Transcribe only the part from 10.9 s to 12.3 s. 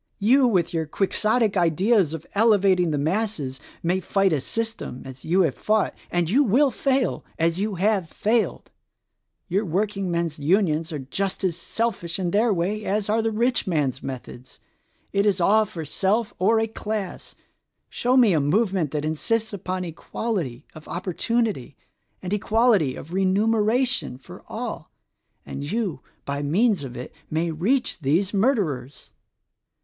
are just as selfish